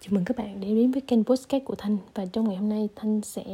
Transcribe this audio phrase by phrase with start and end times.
[0.00, 1.98] Chào mừng các bạn đến với kênh Postcard của Thanh.
[2.14, 3.44] Và trong ngày hôm nay Thanh sẽ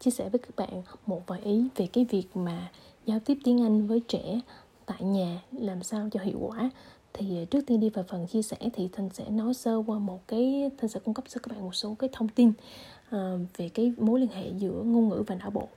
[0.00, 2.70] chia sẻ với các bạn một vài ý về cái việc mà
[3.06, 4.40] giao tiếp tiếng Anh với trẻ
[4.86, 6.70] tại nhà làm sao cho hiệu quả.
[7.12, 9.98] Thì à, trước tiên đi vào phần chia sẻ thì Thanh sẽ nói sơ qua
[9.98, 13.14] một cái Thanh sẽ cung cấp cho các bạn một số cái thông tin uh,
[13.56, 15.68] về cái mối liên hệ giữa ngôn ngữ và não bộ.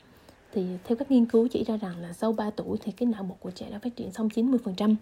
[0.53, 3.07] Thì à, theo các nghiên cứu chỉ ra rằng là sau 3 tuổi thì cái
[3.07, 4.95] não bộ của trẻ đã phát triển xong 90%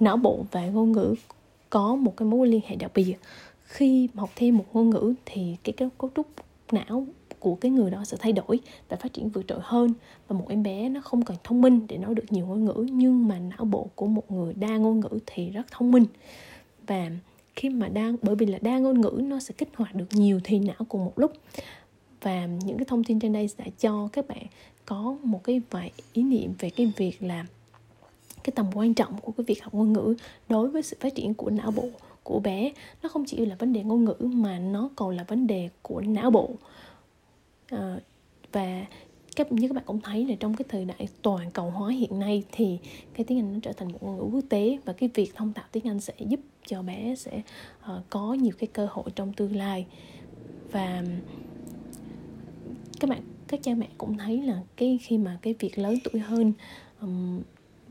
[0.00, 1.14] não bộ và ngôn ngữ
[1.70, 3.16] có một cái mối liên hệ đặc biệt
[3.76, 6.26] khi học thêm một ngôn ngữ thì cái cấu trúc
[6.72, 7.06] não
[7.38, 9.92] của cái người đó sẽ thay đổi và phát triển vượt trội hơn.
[10.28, 12.86] Và một em bé nó không cần thông minh để nói được nhiều ngôn ngữ,
[12.92, 16.04] nhưng mà não bộ của một người đa ngôn ngữ thì rất thông minh.
[16.86, 17.10] Và
[17.56, 20.40] khi mà đang bởi vì là đa ngôn ngữ nó sẽ kích hoạt được nhiều
[20.44, 21.32] thì não cùng một lúc.
[22.22, 24.46] Và những cái thông tin trên đây sẽ cho các bạn
[24.86, 27.46] có một cái vài ý niệm về cái việc là
[28.46, 30.14] cái tầm quan trọng của cái việc học ngôn ngữ
[30.48, 31.88] đối với sự phát triển của não bộ
[32.22, 32.72] của bé.
[33.02, 36.00] Nó không chỉ là vấn đề ngôn ngữ mà nó còn là vấn đề của
[36.00, 36.50] não bộ.
[37.66, 38.00] À,
[38.52, 38.86] và
[39.36, 42.18] các như các bạn cũng thấy là trong cái thời đại toàn cầu hóa hiện
[42.18, 42.78] nay thì
[43.14, 45.52] cái tiếng Anh nó trở thành một ngôn ngữ quốc tế và cái việc thông
[45.52, 47.42] thạo tiếng Anh sẽ giúp cho bé sẽ
[47.92, 49.86] uh, có nhiều cái cơ hội trong tương lai.
[50.72, 51.04] Và
[53.00, 56.20] các bạn các cha mẹ cũng thấy là cái khi mà cái việc lớn tuổi
[56.20, 56.52] hơn
[57.00, 57.42] um,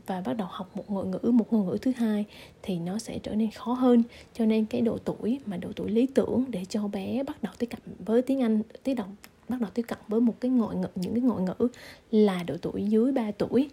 [0.06, 2.24] và bắt đầu học một ngôn ngữ một ngôn ngữ thứ hai
[2.62, 4.02] thì nó sẽ trở nên khó hơn.
[4.34, 7.52] Cho nên cái độ tuổi mà độ tuổi lý tưởng để cho bé bắt đầu
[7.58, 9.06] tiếp cận với tiếng Anh tiếp đầu
[9.48, 11.68] bắt đầu tiếp cận với một cái ngoại ngữ những cái ngoại ngữ
[12.10, 13.70] là độ tuổi dưới 3 tuổi.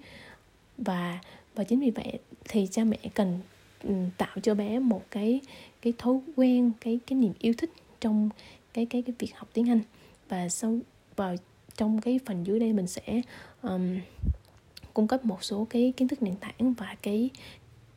[0.77, 1.19] Và
[1.55, 3.39] và chính vì vậy thì cha mẹ cần
[3.83, 5.41] ừ, tạo cho bé một cái
[5.81, 8.29] cái thói quen cái cái niềm yêu thích trong
[8.73, 9.81] cái cái cái việc học tiếng Anh.
[10.29, 10.77] Và sau
[11.15, 11.35] vào
[11.77, 13.21] trong cái phần dưới đây mình sẽ
[13.61, 13.99] um,
[14.94, 17.30] cung cấp một số cái kiến thức nền tảng và cái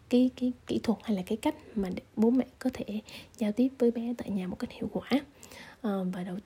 [0.08, 3.00] cái cái kỹ thuật hay là cái cách mà bố mẹ có thể
[3.38, 5.08] giao tiếp với bé tại nhà một cách hiệu quả.
[5.83, 6.36] À, và đầu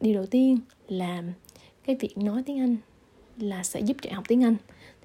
[0.00, 1.22] điều đầu tiên là
[1.84, 2.76] cái việc nói tiếng Anh
[3.36, 4.56] là sẽ giúp trẻ học tiếng Anh.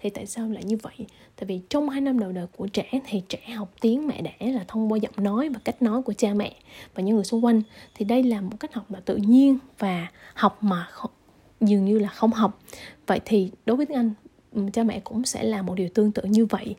[0.01, 0.95] Thì tại sao lại như vậy?
[1.35, 4.51] Tại vì trong hai năm đầu đời của trẻ thì trẻ học tiếng mẹ đẻ
[4.51, 6.55] là thông qua giọng nói và cách nói của cha mẹ
[6.93, 7.61] và những người xung quanh.
[7.95, 11.11] Thì đây là một cách học mà tự nhiên và học mà không,
[11.61, 12.59] dường như là không học.
[13.07, 14.13] Vậy thì đối với tiếng Anh
[14.53, 16.75] Ừ, cha mẹ cũng sẽ làm một điều tương tự như vậy.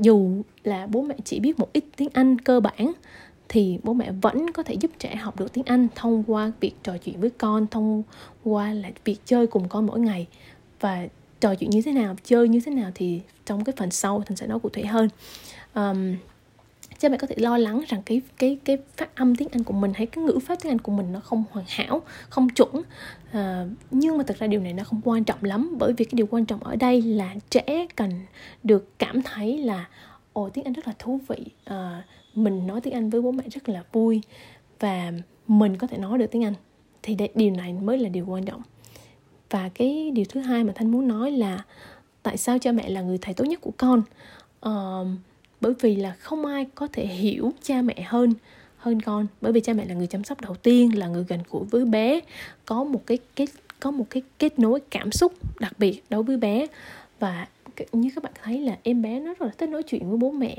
[0.00, 2.92] Dù là bố mẹ chỉ biết một ít tiếng Anh cơ bản
[3.48, 6.74] thì bố mẹ vẫn có thể giúp trẻ học được tiếng Anh thông qua việc
[6.82, 8.02] trò chuyện với con thông
[8.44, 10.26] qua là việc chơi cùng con mỗi ngày.
[10.80, 11.08] Và
[11.40, 14.36] trò chuyện như thế nào chơi như thế nào thì trong cái phần sau thành
[14.36, 15.08] sẽ nói cụ thể hơn.
[15.74, 16.16] Um,
[16.98, 19.72] cha mẹ có thể lo lắng rằng cái cái cái phát âm tiếng Anh của
[19.72, 22.82] mình hay cái ngữ pháp tiếng Anh của mình nó không hoàn hảo, không chuẩn.
[23.32, 26.12] À, nhưng mà thật ra điều này nó không quan trọng lắm bởi vì cái
[26.16, 28.10] điều quan trọng ở đây là trẻ cần
[28.62, 29.88] được cảm thấy là
[30.32, 31.44] ồ tiếng Anh rất là thú vị.
[31.64, 32.04] À,
[32.34, 34.22] mình nói tiếng Anh với bố mẹ rất là vui
[34.80, 35.12] và
[35.48, 36.54] mình có thể nói được tiếng Anh
[37.02, 38.62] thì đây, điều này mới là điều quan trọng.
[39.50, 41.64] Và cái điều thứ hai mà Thanh muốn nói là
[42.22, 44.02] tại sao cha mẹ là người thầy tốt nhất của con.
[44.66, 45.08] Uh,
[45.60, 48.34] bởi vì là không ai có thể hiểu cha mẹ hơn
[48.78, 49.26] hơn con.
[49.40, 51.84] Bởi vì cha mẹ là người chăm sóc đầu tiên, là người gần gũi với
[51.84, 52.20] bé.
[52.66, 53.48] Có một cái kết,
[53.80, 56.66] có một cái kết nối cảm xúc đặc biệt đối với bé.
[57.20, 57.46] Và
[57.92, 60.30] như các bạn thấy là em bé nó rất là thích nói chuyện với bố
[60.30, 60.56] mẹ.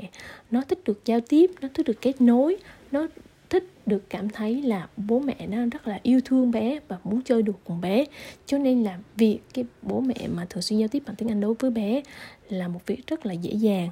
[0.50, 2.56] Nó thích được giao tiếp, nó thích được kết nối.
[2.92, 3.06] Nó
[3.50, 7.22] thích được cảm thấy là bố mẹ nó rất là yêu thương bé và muốn
[7.22, 8.04] chơi được cùng bé.
[8.46, 11.40] Cho nên là việc cái bố mẹ mà thường xuyên giao tiếp bằng tiếng anh
[11.40, 12.02] đối với bé
[12.48, 13.90] là một việc rất là dễ dàng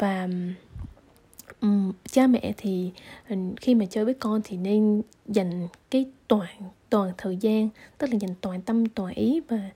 [0.00, 0.28] và
[1.60, 2.90] um, cha mẹ thì
[3.28, 7.68] ờ, khi mà chơi với con thì nên dành cái toàn toàn thời gian
[7.98, 9.70] tức là dành toàn tâm toàn ý và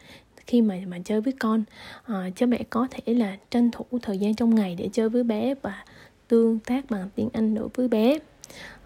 [0.46, 1.64] khi mà mà chơi với con
[2.12, 5.22] uh, cha mẹ có thể là tranh thủ thời gian trong ngày để chơi với
[5.22, 5.84] bé và
[6.28, 8.18] tương tác bằng tiếng Anh đối với bé.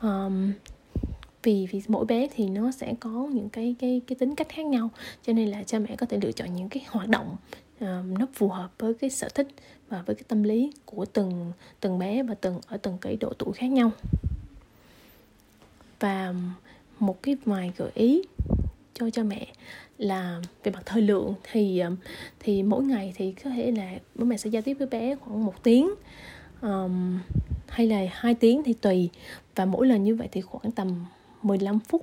[0.03, 0.53] Um,
[1.43, 4.66] vì vì mỗi bé thì nó sẽ có những cái cái cái tính cách khác
[4.66, 4.91] nhau
[5.27, 7.37] cho nên là cha mẹ có thể lựa chọn những cái hoạt động
[7.77, 9.48] uh, nó phù hợp với cái sở thích
[9.88, 13.32] và với cái tâm lý của từng từng bé và từng ở từng cái độ
[13.38, 13.91] tuổi khác nhau.
[16.01, 16.34] Và
[16.98, 18.22] một cái vài gợi ý
[18.95, 19.47] cho cho mẹ
[19.98, 21.97] là về mặt thời lượng thì um,
[22.41, 25.45] thì mỗi ngày thì có thể là bố mẹ sẽ giao tiếp với bé khoảng
[25.45, 25.91] một tiếng
[26.63, 27.18] um,
[27.68, 29.09] hay là hai tiếng thì tùy.
[29.54, 31.04] Và mỗi lần như vậy thì khoảng tầm
[31.42, 32.03] 15 phút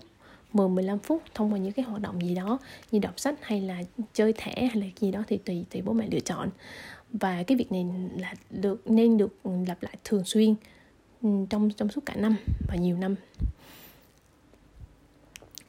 [0.54, 2.60] 10 15 phút thông qua những cái hoạt động gì đó
[2.92, 3.82] như đọc sách hay là
[4.14, 6.50] chơi thẻ hay là gì đó thì tùy tùy bố mẹ lựa chọn
[7.20, 7.86] và cái việc này
[8.18, 10.56] là được nên được lặp lại thường xuyên
[11.22, 12.36] ừ, trong trong suốt cả năm
[12.68, 13.16] và nhiều năm.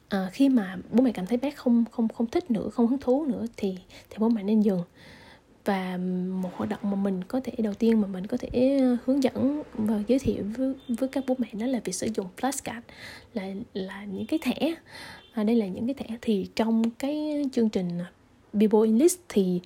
[0.09, 2.99] À, khi mà bố mẹ cảm thấy bé không không không thích nữa không hứng
[2.99, 3.77] thú nữa thì
[4.09, 4.81] thì bố mẹ nên dừng
[5.65, 5.97] và
[6.41, 9.23] một hoạt động mà mình có thể đầu tiên mà mình có thể ờ, hướng
[9.23, 12.81] dẫn và giới thiệu với, với các bố mẹ đó là việc sử dụng flashcard
[13.33, 14.75] là là những cái thẻ.
[15.33, 17.99] À, đây là những cái thẻ thì trong cái chương trình
[18.57, 19.59] Bible English thì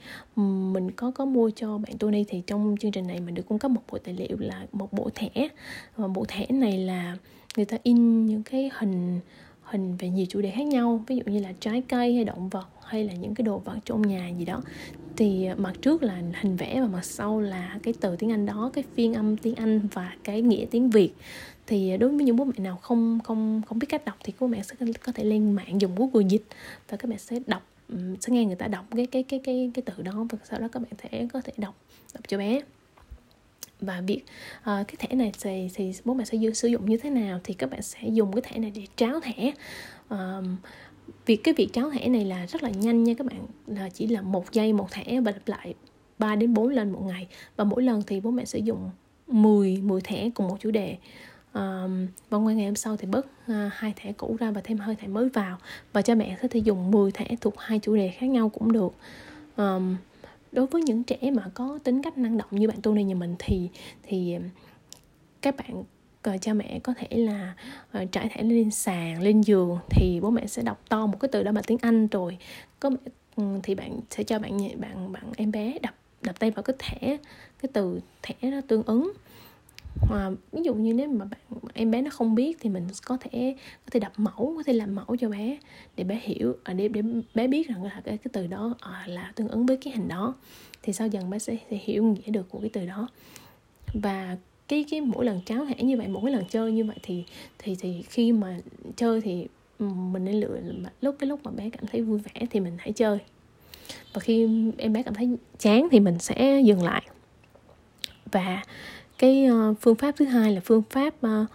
[0.74, 2.24] mình có có mua cho bạn Tony.
[2.24, 4.94] Thì trong chương trình này mình được cung cấp một bộ tài liệu là một
[4.94, 5.48] bộ thẻ.
[5.96, 7.18] Và bộ thẻ này là
[7.56, 9.20] người ta in những cái hình
[9.64, 11.04] hình về nhiều chủ đề khác nhau.
[11.08, 13.78] Ví dụ như là trái cây hay động vật hay là những cái đồ vật
[13.86, 14.62] trong nhà gì đó.
[15.18, 18.46] Thì ờ, mặt trước là hình vẽ và mặt sau là cái từ tiếng Anh
[18.46, 21.12] đó, cái phiên âm tiếng Anh và cái nghĩa tiếng Việt.
[21.68, 24.34] Thì ờ, đối với những bố mẹ nào không không không biết cách đọc thì
[24.40, 26.44] bố mẹ sẽ có thể lên mạng dùng Google dịch
[26.90, 27.71] và các bạn sẽ đọc
[28.22, 30.68] sẽ nghe người ta đọc cái cái cái cái cái từ đó và sau đó
[30.72, 31.76] các bạn thể có thể đọc
[32.14, 32.62] đọc cho bé.
[33.82, 34.22] Và việc
[34.60, 37.54] uh, cái thẻ này thì, thì bố mẹ sẽ sử dụng như thế nào thì
[37.54, 39.52] các bạn sẽ dùng cái thẻ này để tráo thẻ.
[40.14, 40.46] Uh,
[41.26, 44.08] việc cái việc tráo thẻ này là rất là nhanh nha các bạn là chỉ
[44.08, 45.74] là một giây một thẻ và lặp lại
[46.18, 47.28] 3 đến 4 lần một ngày.
[47.56, 48.90] Và mỗi lần thì bố mẹ sử dụng
[49.28, 50.98] 10 10 thẻ cùng một chủ đề
[51.54, 54.78] um, và ngoài ngày hôm sau thì bớt uh, hai thẻ cũ ra và thêm
[54.78, 55.58] hơi thẻ mới vào.
[55.94, 58.72] Và cha mẹ có thể dùng 10 thẻ thuộc hai chủ đề khác nhau cũng
[58.72, 58.94] được.
[59.58, 59.96] Um,
[60.52, 63.16] đối với những trẻ mà có tính cách năng động như bạn tu này nhà
[63.16, 63.70] mình thì
[64.04, 64.38] thì
[65.42, 65.80] các bạn
[66.36, 67.54] uh, cha mẹ có thể là
[67.98, 71.30] uh, trải thẻ lên sàn lên giường thì bố mẹ sẽ đọc to một cái
[71.32, 72.38] từ đó bằng tiếng anh rồi
[72.80, 72.98] có mẹ
[73.36, 76.76] um, thì bạn sẽ cho bạn bạn bạn em bé đập đập tay vào cái
[76.80, 77.18] thẻ
[77.62, 79.12] cái từ thẻ nó tương ứng
[80.02, 81.40] hoặc ví dụ như nếu mà bạn
[81.74, 83.56] em bé nó không biết thì mình có thể
[83.86, 85.58] có thể đập mẫu có thể làm mẫu cho bé
[85.96, 87.02] để bé hiểu à, để để
[87.36, 90.08] bé biết rằng là cái, cái từ đó à, là tương ứng với cái hình
[90.08, 90.36] đó.
[90.84, 93.08] Thì sau dần bé sẽ, sẽ hiểu nghĩa được của cái từ đó.
[93.94, 94.38] Và
[94.68, 97.24] cái cái mỗi lần cháo hẻ như vậy mỗi lần chơi như vậy thì
[97.60, 98.58] thì thì khi mà
[98.96, 99.48] chơi thì
[99.80, 100.60] mình nên lựa
[101.02, 103.18] lúc cái lúc mà bé cảm thấy vui vẻ thì mình hãy chơi.
[104.14, 107.04] Và khi em bé cảm thấy chán thì mình sẽ dừng lại.
[108.32, 108.64] Và
[109.22, 111.48] cái uh, phương pháp thứ hai là phương pháp uh,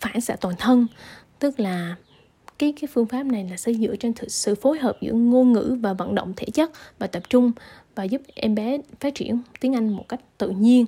[0.00, 0.86] phản xạ toàn thân.
[1.38, 1.96] Tức là
[2.58, 5.78] cái cái phương pháp này là sẽ dựa trên sự phối hợp giữa ngôn ngữ
[5.80, 7.52] và vận động thể chất và tập trung
[7.94, 10.86] và giúp em bé phát triển tiếng Anh một cách tự nhiên.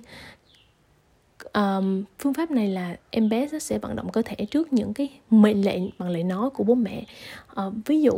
[1.53, 5.09] Um, phương pháp này là em bé sẽ vận động cơ thể trước những cái
[5.31, 7.05] mệnh lệnh bằng lời nói của bố mẹ.
[7.67, 8.13] Uh, ví dụ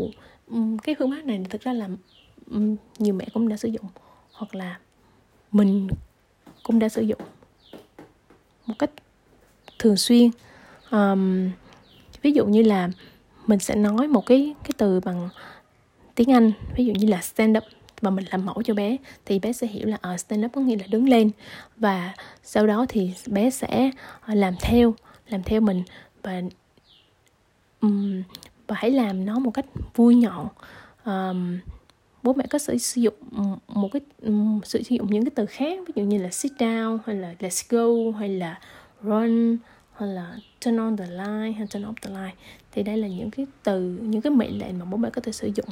[0.50, 1.88] um, cái phương pháp này thực ra là
[2.50, 3.86] um, nhiều mẹ cũng đã sử dụng
[4.32, 4.78] hoặc là
[5.52, 5.88] mình
[6.62, 7.20] cũng đã sử dụng
[8.66, 8.90] một cách
[9.78, 10.30] thường xuyên.
[10.90, 11.50] Um,
[12.22, 12.88] ví dụ như là
[13.46, 15.28] mình sẽ nói một cái cái từ bằng
[16.14, 17.64] tiếng Anh ví dụ như là stand up
[18.00, 20.52] và mình làm mẫu cho bé thì bé sẽ hiểu là ở uh, stand up
[20.52, 21.30] có nghĩa là đứng lên.
[21.76, 23.90] Và sau đó thì bé sẽ
[24.20, 24.94] ờ, làm theo
[25.28, 25.82] làm theo mình
[26.22, 26.42] và
[27.80, 28.22] um,
[28.66, 30.48] và hãy làm nó một cách vui nhọn
[31.04, 31.58] um,
[32.24, 33.14] bố mẹ có thể sử dụng
[33.68, 34.02] một cái
[34.64, 37.64] sử dụng những cái từ khác ví dụ như là sit down hay là let's
[37.68, 38.60] go hay là
[39.02, 39.58] run
[39.94, 42.38] hay là turn on the light hay turn off the light.
[42.72, 45.32] Thì đây là những cái từ những cái mệnh lệnh mà bố mẹ có thể
[45.32, 45.68] sử dụng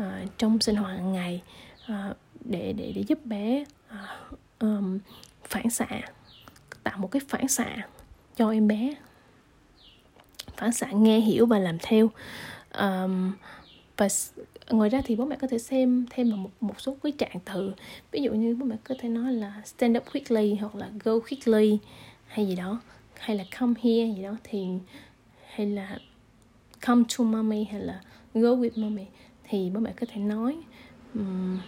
[0.00, 1.42] uh, trong sinh hoạt hàng ngày
[1.92, 4.98] uh, để để để giúp bé uh, um,
[5.44, 6.00] phản xạ
[6.82, 7.76] tạo một cái phản xạ
[8.36, 8.94] cho em bé.
[10.56, 12.10] Phản xạ nghe hiểu và làm theo.
[12.78, 13.32] Um,
[13.96, 14.08] và
[14.76, 17.40] ngoài ra thì bố mẹ có thể xem thêm vào một, một số cái trạng
[17.44, 17.72] từ.
[18.12, 21.18] Ví dụ như bố mẹ có thể nói là stand up quickly hoặc là go
[21.18, 21.78] quickly
[22.26, 22.80] hay gì đó.
[23.14, 24.36] Hay là come here gì đó.
[24.44, 24.66] Thì
[25.54, 25.98] hay là
[26.86, 28.00] come to mommy hay là
[28.34, 29.04] go with mommy
[29.48, 30.56] thì bố mẹ có thể nói
[31.14, 31.58] um,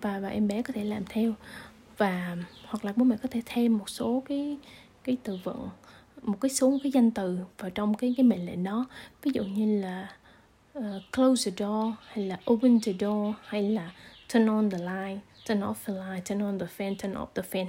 [0.00, 1.34] và và em bé có thể làm theo.
[1.98, 4.58] Và hoặc là bố mẹ có thể thêm một số cái
[5.04, 5.68] cái từ vựng
[6.22, 8.86] một cái số cái danh từ vào trong cái cái mệnh lệnh đó.
[9.22, 10.16] Ví dụ như là
[10.76, 13.92] uh, close the door hay là open the door hay là
[14.32, 17.42] turn on the light turn off the light turn on the fan turn off the
[17.50, 17.66] fan.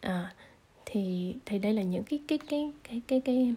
[0.00, 0.34] À,
[0.86, 3.54] thì thì đây là những cái cái cái cái cái cái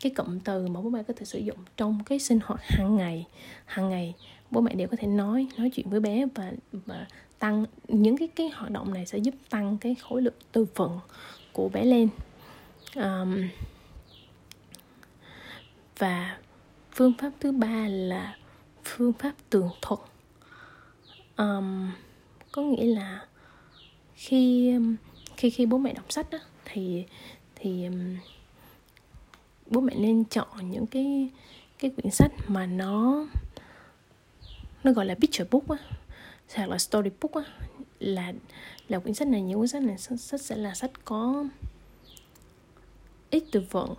[0.00, 2.96] cái cụm từ mà bố mẹ có thể sử dụng trong cái sinh hoạt hàng
[2.96, 3.26] ngày
[3.64, 4.14] hàng ngày.
[4.50, 7.06] Bố mẹ đều có thể nói nói chuyện với bé và và
[7.38, 11.00] tăng những cái cái hoạt động này sẽ giúp tăng cái khối lượng từ vựng
[11.52, 12.08] của bé lên.
[12.96, 13.48] Um,
[15.98, 16.36] và
[16.92, 18.36] phương pháp thứ ba là
[18.84, 20.00] phương pháp tường thuật.
[21.36, 21.90] Um,
[22.52, 23.26] có nghĩa là
[24.14, 24.74] khi
[25.36, 27.04] khi khi bố mẹ đọc sách đó, thì
[27.54, 28.16] thì um,
[29.66, 31.30] bố mẹ nên chọn những cái
[31.78, 33.26] cái quyển sách mà nó
[34.84, 35.76] nó gọi là picture book á
[36.54, 37.42] hoặc là story book á.
[38.00, 38.32] Là
[38.88, 41.44] là quyển sách này những quyển sách này sách sẽ là sách có
[43.30, 43.94] ít từ vựng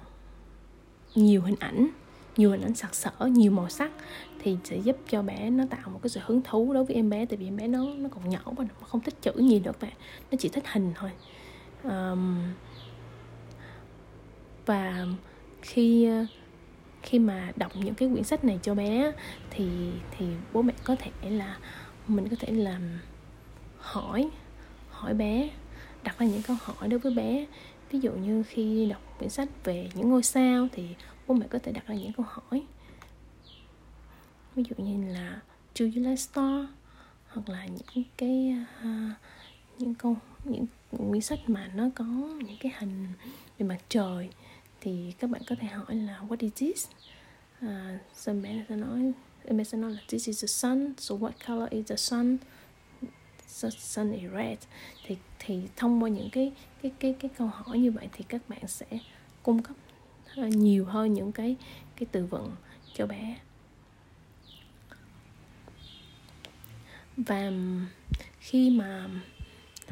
[1.15, 1.89] nhiều hình ảnh
[2.37, 3.91] nhiều hình ảnh sặc sỡ nhiều màu sắc
[4.39, 7.09] thì sẽ giúp cho bé nó tạo một cái sự hứng thú đối với em
[7.09, 9.59] bé tại vì em bé nó nó còn nhỏ và nó không thích chữ nhiều
[9.63, 9.93] được bạn.
[10.31, 11.11] Nó chỉ thích hình thôi.
[11.83, 12.53] Um,
[14.65, 15.05] và
[15.61, 16.09] khi
[17.01, 19.11] khi mà đọc những cái quyển sách này cho bé
[19.49, 19.67] thì
[20.17, 21.57] thì bố mẹ có thể là
[22.07, 22.81] mình có thể làm
[23.77, 24.29] hỏi
[24.89, 25.49] hỏi bé
[26.03, 27.45] đặt ra những câu hỏi đối với bé.
[27.91, 30.87] Ví dụ như khi đọc quyển sách về những ngôi sao thì
[31.27, 32.63] bố mẹ có thể đặt ra những câu hỏi.
[34.55, 35.41] Ví dụ như là
[35.75, 36.65] do you like star?
[37.27, 39.11] Hoặc là những cái uh,
[39.77, 40.65] những câu những
[41.09, 42.05] quyển sách mà nó có
[42.45, 43.07] những cái hình
[43.57, 44.29] về mặt trời.
[44.81, 46.87] Thì các bạn có thể hỏi là what is this?
[47.61, 49.13] À, uh, xong sẽ nói
[49.45, 52.37] em sẽ nói là this is the sun so what color is the sun?
[53.61, 54.57] The sun is red.
[55.05, 56.51] Thì thì thông qua những cái
[56.81, 58.85] cái cái cái câu hỏi như vậy thì các bạn sẽ
[59.43, 59.75] cung cấp
[60.35, 61.55] nhiều hơn những cái
[61.95, 62.51] cái từ vựng
[62.93, 63.37] cho bé.
[67.17, 67.51] Và
[68.39, 69.07] khi mà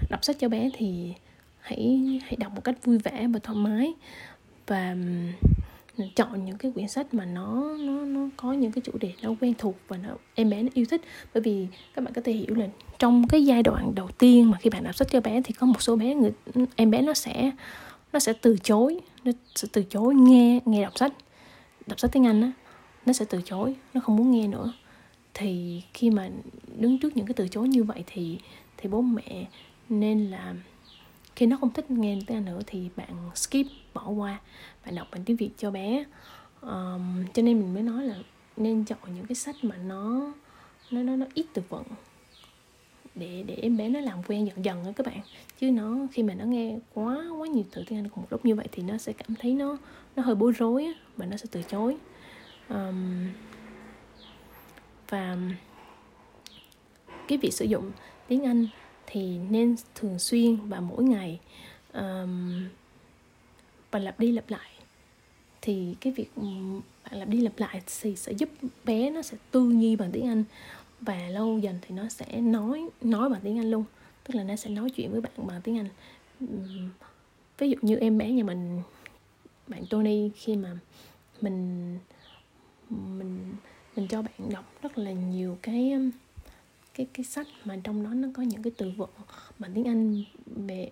[0.10, 1.14] đọc sách cho bé thì
[1.60, 3.94] hãy hãy đọc một cách vui vẻ và thoải mái
[4.68, 4.96] và
[6.16, 9.34] chọn những cái quyển sách mà nó nó nó có những cái chủ đề nó
[9.42, 11.02] quen thuộc và nó em bé nó yêu thích.
[11.34, 12.68] Bởi vì các bạn có thể hiểu là
[13.00, 15.68] trong cái giai đoạn đầu tiên mà khi bạn đọc sách cho bé thì có
[15.68, 16.32] một số bé người,
[16.76, 17.52] em bé nó sẽ
[18.14, 21.14] nó sẽ từ chối nó sẽ từ chối nghe nghe đọc sách.
[21.88, 22.52] Đọc sách tiếng anh á
[23.06, 24.74] nó sẽ từ chối nó không muốn nghe nữa.
[25.34, 26.30] Thì khi mà
[26.78, 28.40] đứng trước những cái từ chối như vậy thì
[28.78, 29.48] thì bố mẹ
[29.90, 30.56] nên là
[31.36, 34.40] khi nó không thích nghe tiếng Anh nữa thì bạn skip bỏ qua
[34.86, 36.04] bạn đọc bằng tiếng Việt cho bé.
[36.62, 38.16] Um, cho nên mình mới nói là
[38.58, 40.34] nên chọn những cái sách mà nó
[40.92, 41.84] nó nó, nó ít từ vựng
[43.16, 45.20] để để em bé nó làm quen dần dần á các bạn.
[45.60, 48.46] Chứ nó khi mà nó nghe quá quá nhiều từ tiếng Anh cùng một lúc
[48.46, 49.78] như vậy thì nó sẽ cảm thấy nó
[50.16, 51.98] nó hơi bối rối á, và nó sẽ từ chối.
[52.70, 53.30] Um,
[55.10, 55.38] và
[57.28, 57.92] cái việc sử dụng
[58.28, 58.68] tiếng Anh
[59.08, 61.40] thì nên thường xuyên và mỗi ngày
[61.94, 62.64] um,
[63.92, 64.70] và lặp đi lặp lại.
[65.62, 66.30] Thì cái việc
[67.04, 68.50] bạn lặp đi lặp lại thì sẽ giúp
[68.86, 70.44] bé nó sẽ tư duy bằng tiếng Anh
[71.02, 73.84] và lâu dần thì nó sẽ nói nói bằng tiếng Anh luôn.
[74.24, 75.90] Tức là nó sẽ nói chuyện với bạn bằng tiếng Anh.
[77.58, 78.82] Ví dụ như em bé nhà mình
[79.68, 80.78] bạn Tony khi mà
[81.42, 81.98] mình
[82.90, 83.56] mình
[83.96, 85.94] mình cho bạn đọc rất là nhiều cái
[86.94, 89.10] cái cái sách mà trong đó nó có những cái từ vựng
[89.60, 90.92] bằng tiếng Anh về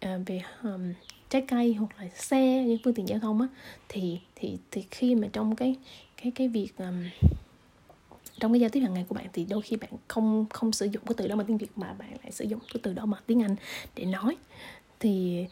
[0.00, 0.92] à, về um,
[1.28, 3.48] trái cây hoặc là xe những phương tiện giao thông á.
[3.88, 5.76] Thì thì thì khi mà trong cái
[6.16, 7.04] cái cái việc um,
[8.40, 10.86] trong cái giao tiếp hàng ngày của bạn thì đôi khi bạn không không sử
[10.86, 13.06] dụng cái từ đó bằng tiếng việt mà bạn lại sử dụng cái từ đó
[13.06, 13.56] bằng tiếng anh
[13.94, 14.36] để nói.
[15.00, 15.46] Thì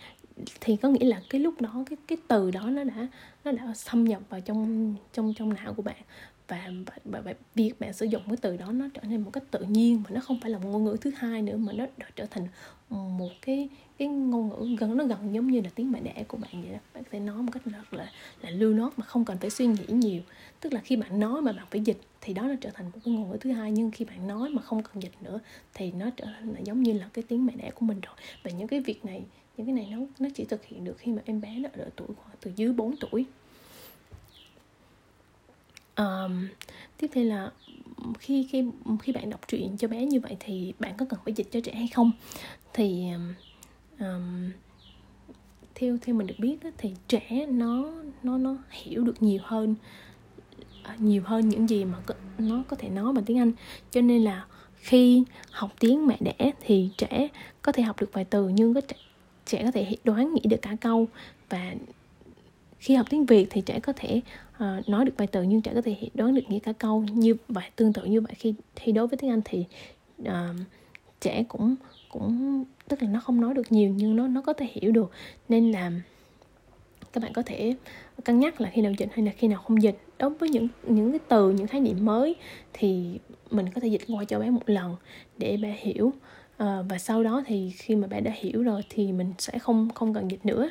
[0.61, 3.09] thì có nghĩa là cái lúc đó cái cái từ đó nó đã
[3.45, 6.03] nó đã xâm nhập vào trong trong trong não của bạn.
[6.49, 6.71] Và,
[7.05, 9.65] và, và việc bạn sử dụng cái từ đó nó trở nên một cách tự
[9.69, 12.07] nhiên mà nó không phải là một ngôn ngữ thứ hai nữa mà nó đã
[12.17, 12.49] trở thành
[12.91, 16.37] một cái cái ngôn ngữ gần nó gần giống như là tiếng mẹ đẻ của
[16.37, 16.79] bạn vậy đó.
[16.95, 19.51] Bạn có thể nói một cách rất là là lưu nót mà không cần phải
[19.51, 20.23] suy nghĩ nhiều.
[20.61, 22.99] Tức là khi bạn nói mà bạn phải dịch thì đó nó trở thành một
[23.05, 25.41] cái ngôn ngữ thứ hai nhưng khi bạn nói mà không cần dịch nữa
[25.75, 28.15] thì nó trở thành là giống như là cái tiếng mẹ đẻ của mình rồi.
[28.43, 29.23] Và những cái việc này
[29.57, 31.85] những cái này nó nó chỉ thực hiện được khi mà em bé nó ở
[31.85, 33.27] độ tuổi khoảng từ dưới 4 tuổi.
[35.97, 36.49] Um,
[36.99, 37.53] tiếp theo là
[38.19, 38.65] khi khi
[39.03, 41.61] khi bạn đọc truyện cho bé như vậy thì bạn có cần phải dịch cho
[41.61, 42.13] trẻ hay không?
[42.73, 43.07] Thì
[43.99, 44.51] um,
[45.75, 47.93] theo theo mình được biết đó, thì trẻ nó
[48.23, 49.75] nó nó hiểu được nhiều hơn
[50.83, 51.99] à, nhiều hơn những gì mà
[52.39, 53.53] nó có thể nói bằng tiếng Anh.
[53.91, 57.29] Cho nên là khi học tiếng mẹ đẻ thì trẻ
[57.63, 58.81] có thể học được vài từ nhưng có
[59.53, 61.07] trẻ, có thể đoán nghĩ được cả câu.
[61.49, 61.75] Và
[62.79, 64.21] khi học tiếng Việt thì trẻ có thể
[64.57, 67.35] uh, nói được vài từ nhưng trẻ có thể đoán được nghĩa cả câu như
[67.49, 68.33] vậy tương tự như vậy.
[68.37, 69.65] Khi thi đối với tiếng Anh thì
[70.23, 70.29] uh,
[71.21, 71.75] trẻ cũng
[72.09, 75.11] cũng tức là nó không nói được nhiều nhưng nó nó có thể hiểu được.
[75.49, 75.93] Nên là
[77.13, 77.75] các bạn có thể
[78.25, 79.99] cân nhắc là khi nào dịch hay là khi nào không dịch.
[80.19, 82.37] Đối với những những cái từ những khái niệm mới
[82.73, 83.19] thì
[83.51, 84.97] mình có thể dịch qua cho bé một lần
[85.39, 86.13] để bé hiểu
[86.63, 89.89] à, và sau đó thì khi mà bé đã hiểu rồi thì mình sẽ không
[89.95, 90.71] không cần dịch nữa.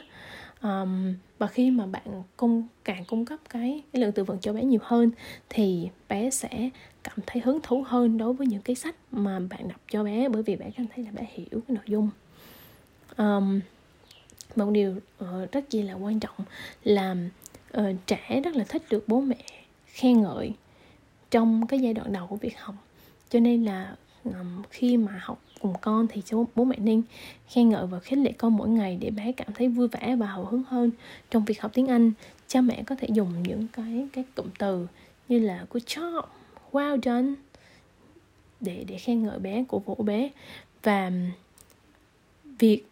[0.63, 4.53] Um, và khi mà bạn cung càng cung cấp cái, cái lượng từ vựng cho
[4.53, 5.11] bé nhiều hơn
[5.49, 6.69] thì bé sẽ
[7.03, 10.29] cảm thấy hứng thú hơn đối với những cái sách mà bạn đọc cho bé
[10.29, 12.09] bởi vì bé cảm thấy là bé hiểu cái nội dung.
[13.17, 13.59] Um,
[14.55, 16.35] một điều uh, rất chi là quan trọng
[16.83, 17.15] là
[17.77, 19.43] uh, trẻ rất là thích được bố mẹ
[19.85, 20.53] khen ngợi
[21.31, 22.75] trong cái giai đoạn đầu của việc học.
[23.29, 27.01] Cho nên là um, khi mà học cùng con thì bố, bố mẹ nên
[27.47, 30.25] khen ngợi và khích lệ con mỗi ngày để bé cảm thấy vui vẻ và
[30.25, 30.91] hào hứng hơn
[31.29, 32.11] trong việc học tiếng Anh.
[32.47, 34.87] Cha mẹ có thể dùng những cái cái cụm từ
[35.27, 36.23] như là good job
[36.71, 37.33] well done
[38.59, 40.29] để để khen ngợi bé cổ vũ bé.
[40.83, 41.11] Và
[42.59, 42.83] việc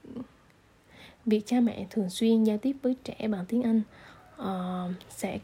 [1.26, 3.82] việc cha mẹ thường xuyên giao tiếp với trẻ bằng tiếng Anh
[4.42, 5.40] uh, sẽ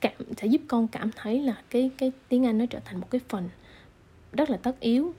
[0.00, 3.10] cảm sẽ giúp con cảm thấy là cái cái tiếng Anh nó trở thành một
[3.10, 3.48] cái phần
[4.36, 5.14] rất là tất yếu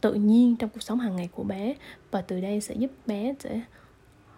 [0.00, 1.74] tự nhiên trong cuộc sống hàng ngày của bé.
[2.10, 3.60] Và từ đây sẽ giúp bé sẽ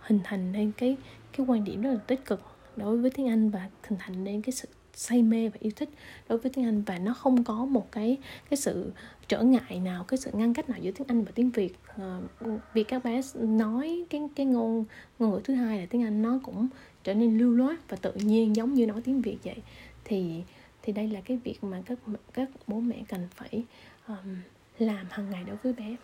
[0.00, 0.96] hình thành nên cái
[1.32, 2.40] cái quan điểm rất là tích cực
[2.76, 5.88] đối với tiếng Anh và hình thành nên cái sự say mê và yêu thích
[6.28, 6.82] đối với tiếng Anh.
[6.82, 8.16] Và nó không có một cái
[8.50, 8.92] cái sự
[9.28, 11.76] trở ngại nào cái sự ngăn cách nào giữa tiếng Anh và tiếng Việt.
[11.96, 14.84] Ờ, à, vì các bé nói cái cái ngôn
[15.18, 16.68] ngôn ngữ thứ hai là tiếng Anh nó cũng
[17.04, 19.56] trở nên lưu loát và tự nhiên giống như nói tiếng Việt vậy.
[20.04, 20.42] Thì
[20.90, 21.98] thì đây là cái việc mà các
[22.32, 23.64] các bố mẹ cần phải
[24.06, 24.36] um,
[24.78, 25.96] làm hàng ngày đối với bé.